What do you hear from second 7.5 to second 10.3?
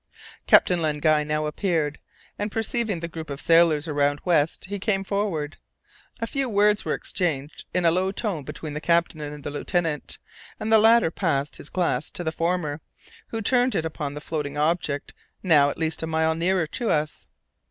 in a low tone between the captain and the lieutenant,